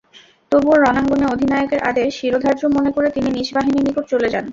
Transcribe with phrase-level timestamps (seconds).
[0.51, 4.45] তবুও রণাঙ্গনে অধিনায়কের আদেশ শিরোধার্য মনে করে তিনি নিজ বাহিনীর নিকট চলে যান।